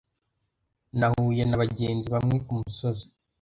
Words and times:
Nahuye 0.99 1.43
nabagenzi 1.45 2.07
bamwe 2.15 2.35
kumusozi. 2.45 3.05